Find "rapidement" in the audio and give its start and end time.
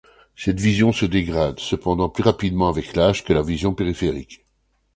2.23-2.69